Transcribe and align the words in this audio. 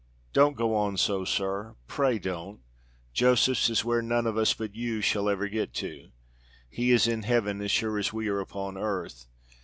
"Don't 0.33 0.57
go 0.57 0.73
on 0.75 0.97
so, 0.97 1.23
sir! 1.23 1.75
pray 1.85 2.17
don't. 2.17 2.61
Josephs 3.13 3.69
is 3.69 3.85
where 3.85 4.01
none 4.01 4.25
of 4.25 4.35
us 4.35 4.51
but 4.55 4.73
you 4.73 4.99
shall 4.99 5.29
ever 5.29 5.47
get 5.47 5.75
to; 5.75 6.09
he 6.71 6.89
is 6.89 7.07
in 7.07 7.21
heaven 7.21 7.61
as 7.61 7.69
sure 7.69 7.99
as 7.99 8.11
we 8.11 8.27
are 8.27 8.39
upon 8.39 8.79
earth. 8.79 9.27